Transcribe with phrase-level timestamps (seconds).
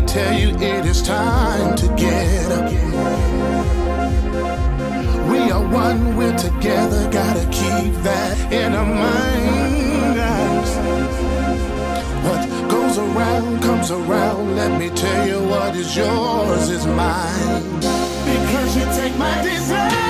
[0.00, 2.70] me tell you it is time to get up.
[5.30, 10.70] We are one, we're together, gotta keep that in our minds.
[12.26, 17.80] What goes around comes around, let me tell you what is yours is mine.
[17.80, 20.09] Because you take my desire.